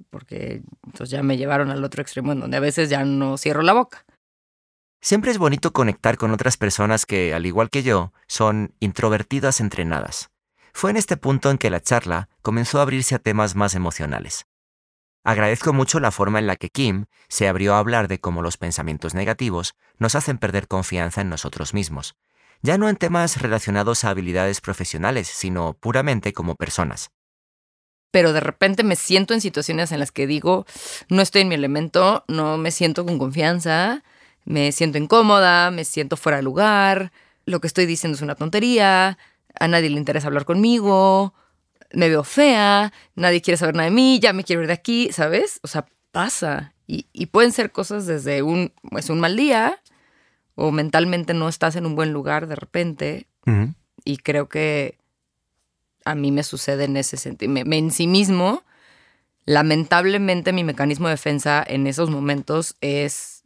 [0.10, 3.62] porque entonces ya me llevaron al otro extremo en donde a veces ya no cierro
[3.62, 4.06] la boca.
[5.02, 10.30] Siempre es bonito conectar con otras personas que, al igual que yo, son introvertidas entrenadas.
[10.74, 14.46] Fue en este punto en que la charla comenzó a abrirse a temas más emocionales.
[15.24, 18.58] Agradezco mucho la forma en la que Kim se abrió a hablar de cómo los
[18.58, 22.16] pensamientos negativos nos hacen perder confianza en nosotros mismos,
[22.64, 27.12] ya no en temas relacionados a habilidades profesionales, sino puramente como personas.
[28.12, 30.65] Pero de repente me siento en situaciones en las que digo,
[31.10, 34.04] no estoy en mi elemento, no me siento con confianza,
[34.45, 37.12] me siento incómoda, me siento fuera de lugar,
[37.45, 39.17] lo que estoy diciendo es una tontería,
[39.60, 41.34] a nadie le interesa hablar conmigo,
[41.93, 45.10] me veo fea, nadie quiere saber nada de mí, ya me quiero ir de aquí,
[45.12, 45.60] ¿sabes?
[45.63, 46.74] O sea, pasa.
[46.88, 49.82] Y, y pueden ser cosas desde un, es un mal día,
[50.56, 53.28] o mentalmente no estás en un buen lugar de repente,
[54.04, 54.97] Y creo que
[56.06, 57.52] a mí me sucede en ese sentido.
[57.52, 58.64] Me, me- en sí mismo,
[59.46, 63.44] lamentablemente mi mecanismo de defensa en esos momentos es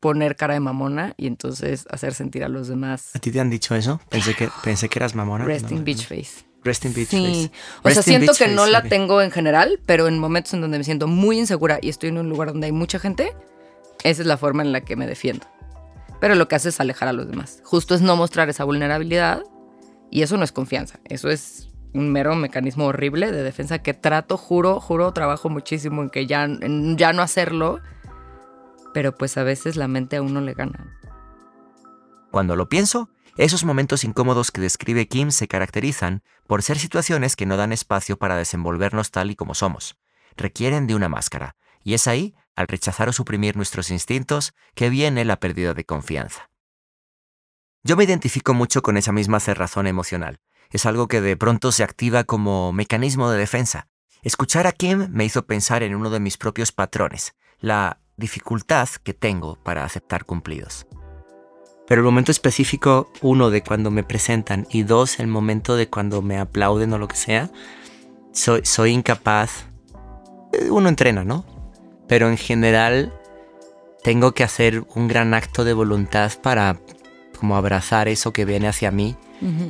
[0.00, 3.50] poner cara de mamona y entonces hacer sentir a los demás ¿A ti te han
[3.50, 4.00] dicho eso?
[4.10, 5.44] Pensé que, pensé que eras mamona.
[5.44, 6.16] resting No, bitch no.
[6.16, 6.46] face.
[6.64, 7.44] Resting bitch Sí, face.
[7.46, 10.60] o sea, Resting siento que face, no la tengo en general, pero en momentos en
[10.60, 13.32] donde me siento muy insegura y estoy en un lugar donde hay mucha gente,
[14.04, 15.46] esa es la forma en la que me defiendo.
[16.20, 17.60] Pero lo que hace es alejar a los demás.
[17.64, 19.42] Justo es no mostrar esa vulnerabilidad
[20.10, 24.36] y eso no es confianza, eso es un mero mecanismo horrible de defensa que trato,
[24.36, 26.48] juro, juro, trabajo muchísimo en que ya,
[26.96, 27.80] ya no hacerlo,
[28.92, 30.98] pero pues a veces la mente a uno le gana.
[32.30, 37.46] Cuando lo pienso, esos momentos incómodos que describe Kim se caracterizan por ser situaciones que
[37.46, 39.96] no dan espacio para desenvolvernos tal y como somos.
[40.36, 45.24] Requieren de una máscara, y es ahí, al rechazar o suprimir nuestros instintos, que viene
[45.24, 46.50] la pérdida de confianza.
[47.86, 50.40] Yo me identifico mucho con esa misma cerrazón emocional.
[50.72, 53.86] Es algo que de pronto se activa como mecanismo de defensa.
[54.24, 59.14] Escuchar a Kim me hizo pensar en uno de mis propios patrones, la dificultad que
[59.14, 60.88] tengo para aceptar cumplidos.
[61.86, 66.22] Pero el momento específico, uno, de cuando me presentan y dos, el momento de cuando
[66.22, 67.50] me aplauden o lo que sea,
[68.32, 69.66] soy, incapaz.
[70.70, 71.44] Uno entrena, ¿no?
[72.08, 73.16] Pero en general
[74.02, 76.80] tengo que hacer un gran acto de voluntad para
[77.36, 79.16] como abrazar eso que viene hacia mí,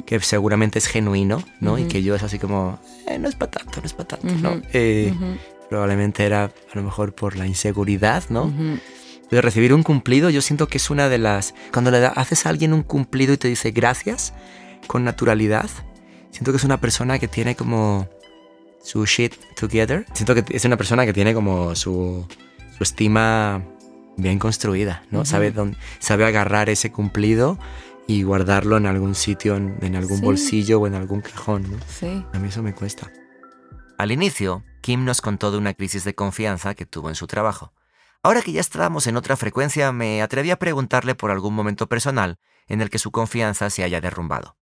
[0.07, 1.79] que seguramente es genuino, ¿no?
[1.79, 4.35] Y que yo es así como, "Eh, no es para tanto, no es para tanto,
[4.43, 4.63] ¿no?
[4.73, 5.13] Eh,
[5.69, 8.53] Probablemente era a lo mejor por la inseguridad, ¿no?
[9.29, 11.53] de recibir un cumplido, yo siento que es una de las...
[11.73, 14.33] Cuando le da- haces a alguien un cumplido y te dice gracias
[14.87, 15.69] con naturalidad,
[16.31, 18.09] siento que es una persona que tiene como
[18.85, 20.07] su shit together.
[20.13, 22.25] Siento que es una persona que tiene como su,
[22.77, 23.65] su estima
[24.17, 25.25] bien construida, ¿no?
[25.25, 27.59] Sabe, dónde, sabe agarrar ese cumplido
[28.07, 30.25] y guardarlo en algún sitio, en, en algún Sí.
[30.25, 31.79] bolsillo o en algún cajón, ¿no?
[31.89, 32.25] Sí.
[32.33, 33.11] A mí eso me cuesta.
[33.99, 37.73] Al inicio, Kim nos contó de una crisis de confianza que tuvo en su trabajo.
[38.23, 42.39] Ahora que ya estábamos en otra frecuencia, me atreví a preguntarle por algún momento personal
[42.69, 44.57] en el que su confianza se haya derrumbado.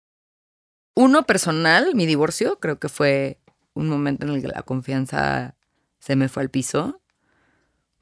[0.95, 3.41] Uno personal, mi divorcio, creo que fue
[3.75, 5.57] un momento en el que la confianza
[5.99, 7.01] se me fue al piso.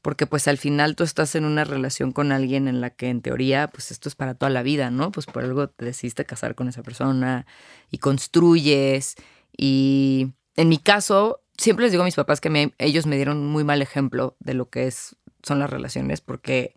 [0.02, 3.22] Porque pues al final tú estás en una relación con alguien en la que en
[3.22, 5.12] teoría pues esto es para toda la vida, ¿no?
[5.12, 7.46] Pues por algo te decidiste casar con esa persona
[7.90, 9.14] y construyes.
[9.56, 13.64] Y en mi caso, siempre les digo a mis papás que ellos me dieron muy
[13.64, 16.74] mal ejemplo de lo que es, son las relaciones porque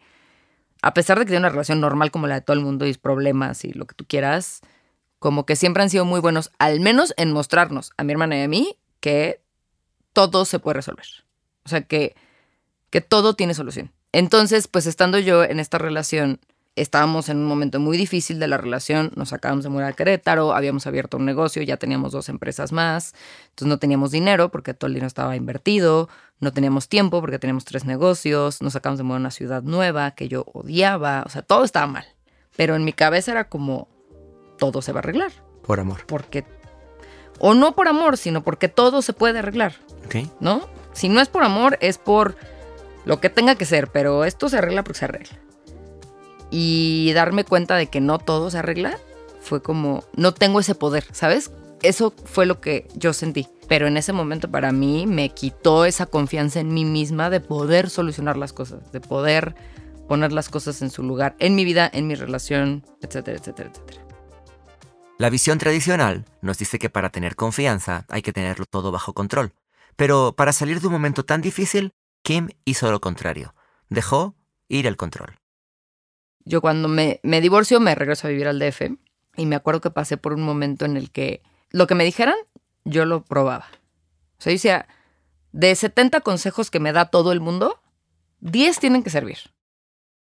[0.82, 2.94] a pesar de que tiene una relación normal como la de todo el mundo y
[2.94, 4.62] problemas y lo que tú quieras,
[5.18, 8.42] como que siempre han sido muy buenos, al menos en mostrarnos a mi hermana y
[8.44, 9.42] a mí que
[10.14, 11.08] todo se puede resolver.
[11.64, 12.16] O sea, que,
[12.96, 13.92] que todo tiene solución.
[14.14, 16.40] Entonces, pues estando yo en esta relación,
[16.78, 20.54] estábamos en un momento muy difícil de la relación, nos acabamos de mudar a Querétaro,
[20.56, 23.14] habíamos abierto un negocio, ya teníamos dos empresas más,
[23.50, 26.08] entonces no teníamos dinero porque todo el dinero estaba invertido,
[26.40, 30.12] no teníamos tiempo porque teníamos tres negocios, nos acabamos de mudar a una ciudad nueva
[30.12, 32.06] que yo odiaba, o sea, todo estaba mal.
[32.56, 33.90] Pero en mi cabeza era como,
[34.58, 36.06] todo se va a arreglar, Por amor.
[36.08, 36.46] porque,
[37.40, 39.74] o no por amor, sino porque todo se puede arreglar.
[40.06, 40.30] ¿Ok?
[40.40, 40.70] ¿no?
[40.94, 42.38] Si no es por amor, es por
[43.06, 45.40] lo que tenga que ser, pero esto se arregla porque se arregla.
[46.52, 48.98] Y darme cuenta de que no todo se arregla
[49.42, 51.52] fue como, no tengo ese poder, ¿sabes?
[51.82, 53.48] Eso fue lo que yo sentí.
[53.68, 57.90] Pero en ese momento para mí me quitó esa confianza en mí misma de poder
[57.90, 59.56] solucionar las cosas, de poder
[60.08, 64.02] poner las cosas en su lugar, en mi vida, en mi relación, etcétera, etcétera, etcétera.
[65.18, 69.54] La visión tradicional nos dice que para tener confianza hay que tenerlo todo bajo control.
[69.96, 71.94] Pero para salir de un momento tan difícil,
[72.26, 73.54] Kim hizo lo contrario.
[73.88, 74.34] Dejó
[74.68, 75.38] ir el control.
[76.44, 78.98] yo cuando me, me divorcio me regreso a vivir al DF
[79.38, 82.34] y me acuerdo que pasé por un momento en el que lo que me dijeran,
[82.84, 83.68] yo lo probaba.
[84.40, 84.88] O sea, yo decía,
[85.52, 87.80] de 70 consejos que me da todo el mundo,
[88.40, 89.38] 10 tienen que servir.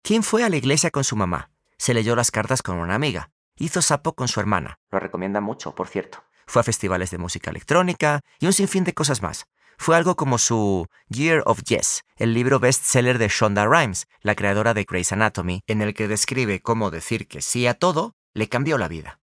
[0.03, 3.31] Kim fue a la iglesia con su mamá, se leyó las cartas con una amiga,
[3.55, 6.25] hizo sapo con su hermana, lo recomienda mucho, por cierto.
[6.47, 9.47] Fue a festivales de música electrónica y un sinfín de cosas más.
[9.79, 14.75] Fue algo como su Year of Yes, el libro bestseller de Shonda Rhimes, la creadora
[14.75, 18.79] de Grey's Anatomy, en el que describe cómo decir que sí a todo le cambió
[18.79, 19.21] la vida.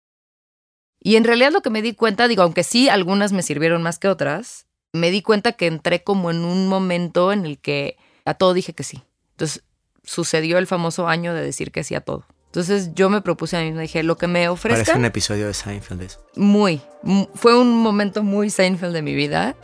[1.00, 3.98] Y en realidad lo que me di cuenta, digo, aunque sí algunas me sirvieron más
[3.98, 8.34] que otras, me di cuenta que entré como en un momento en el que a
[8.34, 9.02] todo dije que sí.
[9.32, 9.62] Entonces
[10.02, 12.24] sucedió el famoso año de decir que sí a todo.
[12.46, 15.46] Entonces yo me propuse a mí misma, dije, lo que me Parece ofrezcan, un episodio
[15.46, 16.24] de Seinfeld eso.
[16.34, 19.54] muy, mu- fue un momento muy Seinfeld de mi vida,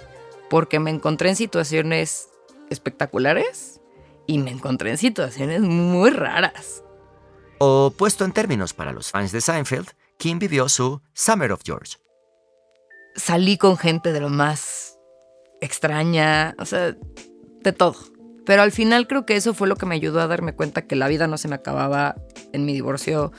[0.50, 2.28] porque me encontré en situaciones
[2.70, 3.80] espectaculares
[4.26, 6.82] y me encontré en situaciones muy raras.
[7.58, 11.96] O puesto en términos para los fans de Seinfeld, Kim vivió su Summer of George.
[13.16, 14.98] Salí con gente de lo más
[15.60, 16.96] extraña, o sea,
[17.62, 17.96] de todo.
[18.44, 20.96] Pero al final creo que eso fue lo que me ayudó a darme cuenta que
[20.96, 22.16] la vida no se me acababa
[22.52, 23.32] en mi divorcio,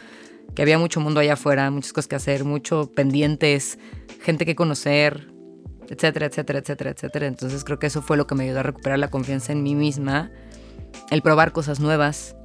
[0.55, 3.77] que había mucho mundo allá afuera, muchas cosas que hacer, mucho pendientes,
[4.21, 5.34] gente que conocer,
[5.89, 7.27] etcétera, etcétera, etcétera, etcétera.
[7.27, 9.75] Entonces creo que eso fue lo que me ayudó a recuperar la confianza en mí
[9.75, 10.31] misma,
[11.11, 12.35] el probar cosas nuevas.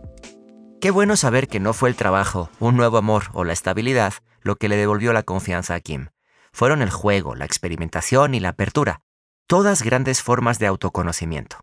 [0.81, 4.57] Qué bueno saber que no fue el trabajo, un nuevo amor o la estabilidad lo
[4.57, 6.09] que le devolvió la confianza a Kim.
[6.53, 9.03] Fueron el juego, la experimentación y la apertura,
[9.47, 11.61] todas grandes formas de autoconocimiento.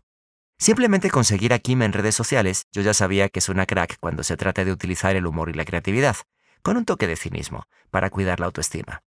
[0.58, 4.24] Simplemente conseguir a Kim en redes sociales, yo ya sabía que es una crack cuando
[4.24, 6.16] se trata de utilizar el humor y la creatividad,
[6.62, 9.02] con un toque de cinismo, para cuidar la autoestima.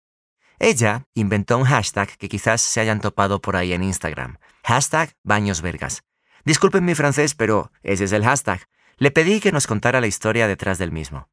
[0.64, 4.38] Ella inventó un hashtag que quizás se hayan topado por ahí en Instagram.
[4.64, 6.04] Hashtag bañosvergas.
[6.46, 8.68] Disculpen mi francés, pero ese es el hashtag.
[8.98, 11.28] Le pedí que nos contara la historia detrás del mismo.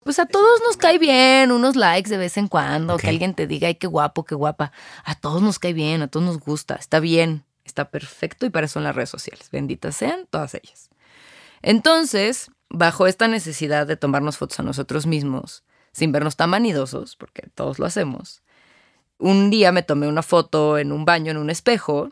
[0.00, 3.46] Pues a todos nos cae bien, unos likes de vez en cuando, que alguien te
[3.46, 4.72] diga, ay, qué guapo, qué guapa.
[5.04, 8.66] A todos nos cae bien, a todos nos gusta, está bien, está perfecto y para
[8.66, 9.48] eso son las redes sociales.
[9.52, 10.90] Benditas sean todas ellas.
[11.62, 15.62] Entonces, bajo esta necesidad de tomarnos fotos a nosotros mismos,
[15.94, 18.42] sin vernos tan vanidosos, porque todos lo hacemos.
[19.16, 22.10] Un día me tomé una foto en un baño, en un espejo,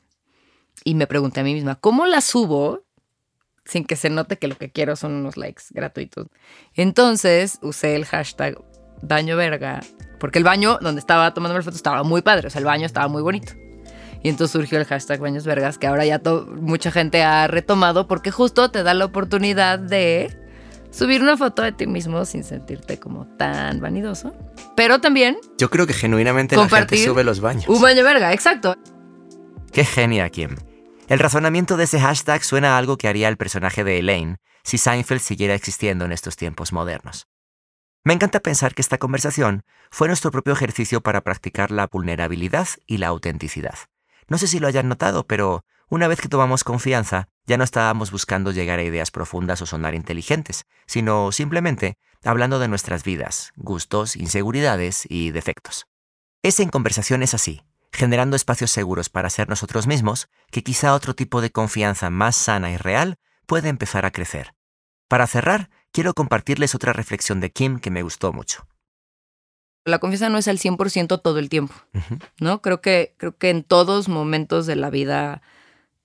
[0.84, 2.84] y me pregunté a mí misma, ¿cómo la subo
[3.64, 6.28] sin que se note que lo que quiero son unos likes gratuitos?
[6.74, 8.56] Entonces usé el hashtag
[9.02, 9.80] baño verga,
[10.20, 12.86] porque el baño donde estaba tomando la foto estaba muy padre, o sea, el baño
[12.86, 13.52] estaba muy bonito.
[14.22, 16.22] Y entonces surgió el hashtag baños vergas, que ahora ya
[16.60, 20.41] mucha gente ha retomado, porque justo te da la oportunidad de
[20.92, 24.33] subir una foto de ti mismo sin sentirte como tan vanidoso.
[24.76, 25.38] Pero también.
[25.59, 27.66] Yo creo que genuinamente la gente sube los baños.
[27.66, 28.76] Un baño verga, exacto.
[29.72, 30.57] Qué genia, Kim.
[31.09, 34.78] El razonamiento de ese hashtag suena a algo que haría el personaje de Elaine si
[34.78, 37.26] Seinfeld siguiera existiendo en estos tiempos modernos.
[38.05, 42.98] Me encanta pensar que esta conversación fue nuestro propio ejercicio para practicar la vulnerabilidad y
[42.98, 43.74] la autenticidad.
[44.28, 48.11] No sé si lo hayan notado, pero una vez que tomamos confianza, ya no estábamos
[48.11, 54.16] buscando llegar a ideas profundas o sonar inteligentes, sino simplemente hablando de nuestras vidas, gustos,
[54.16, 55.85] inseguridades y defectos.
[56.42, 57.61] Es en conversaciones así,
[57.92, 62.70] generando espacios seguros para ser nosotros mismos, que quizá otro tipo de confianza más sana
[62.70, 64.55] y real puede empezar a crecer.
[65.09, 68.66] Para cerrar, quiero compartirles otra reflexión de Kim que me gustó mucho.
[69.85, 71.74] La confianza no es al 100% todo el tiempo,
[72.40, 72.62] ¿no?
[72.62, 75.42] Creo que, creo que en todos momentos de la vida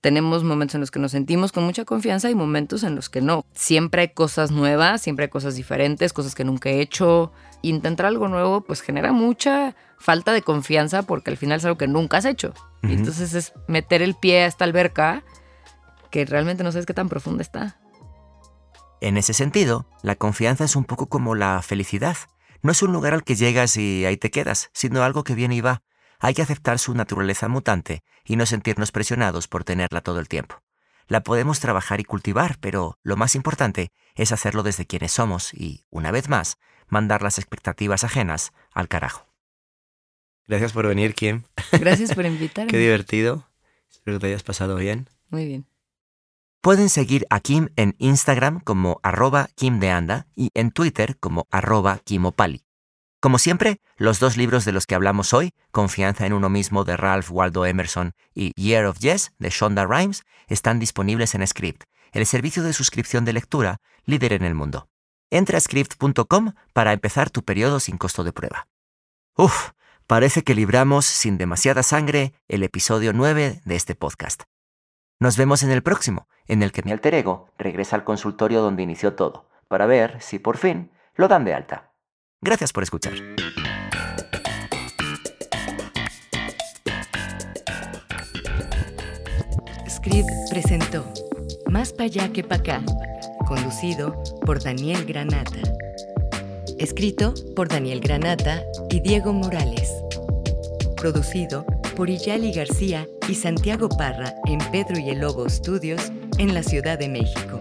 [0.00, 3.20] tenemos momentos en los que nos sentimos con mucha confianza y momentos en los que
[3.20, 3.44] no.
[3.54, 7.32] Siempre hay cosas nuevas, siempre hay cosas diferentes, cosas que nunca he hecho.
[7.62, 11.88] Intentar algo nuevo pues genera mucha falta de confianza porque al final es algo que
[11.88, 12.54] nunca has hecho.
[12.82, 15.24] y entonces es meter el pie a esta alberca
[16.10, 17.80] que realmente no sabes qué tan profunda está.
[19.00, 22.16] En ese sentido, la confianza es un poco como la felicidad.
[22.62, 25.56] No es un lugar al que llegas y ahí te quedas, sino algo que viene
[25.56, 25.82] y va
[26.18, 30.62] hay que aceptar su naturaleza mutante y no sentirnos presionados por tenerla todo el tiempo.
[31.06, 35.86] La podemos trabajar y cultivar, pero lo más importante es hacerlo desde quienes somos y,
[35.90, 39.26] una vez más, mandar las expectativas ajenas al carajo.
[40.46, 41.44] Gracias por venir, Kim.
[41.72, 42.70] Gracias por invitarme.
[42.70, 43.48] Qué divertido.
[43.90, 45.08] Espero que te hayas pasado bien.
[45.30, 45.66] Muy bien.
[46.60, 51.46] Pueden seguir a Kim en Instagram como arroba Kim de Anda y en Twitter como
[51.50, 52.67] arroba Kimopali.
[53.20, 56.96] Como siempre, los dos libros de los que hablamos hoy, Confianza en uno mismo de
[56.96, 62.26] Ralph Waldo Emerson y Year of Yes de Shonda Rhimes, están disponibles en Script, el
[62.26, 64.88] servicio de suscripción de lectura líder en el mundo.
[65.30, 68.68] Entra a script.com para empezar tu periodo sin costo de prueba.
[69.36, 69.70] Uf,
[70.06, 74.44] parece que libramos sin demasiada sangre el episodio 9 de este podcast.
[75.18, 78.84] Nos vemos en el próximo, en el que mi alter ego regresa al consultorio donde
[78.84, 81.87] inició todo, para ver si por fin lo dan de alta.
[82.40, 83.14] Gracias por escuchar.
[89.88, 91.04] Script presentó
[91.68, 92.82] Más pa' allá que pa' acá,
[93.48, 95.60] conducido por Daniel Granata.
[96.78, 99.92] Escrito por Daniel Granata y Diego Morales.
[100.96, 106.62] Producido por Iyali García y Santiago Parra en Pedro y el Lobo Studios en la
[106.62, 107.60] Ciudad de México.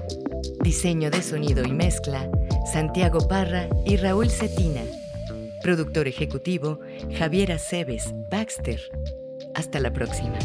[0.61, 2.29] Diseño de sonido y mezcla
[2.71, 4.81] Santiago Parra y Raúl Cetina.
[5.61, 6.79] Productor ejecutivo,
[7.17, 8.81] Javier Aceves Baxter.
[9.55, 10.37] Hasta la próxima.